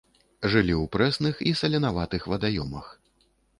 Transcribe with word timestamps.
Жылі 0.53 0.73
ў 0.77 0.85
прэсных 0.95 1.35
і 1.51 1.53
саленаватых 1.61 2.27
вадаёмах. 2.35 2.91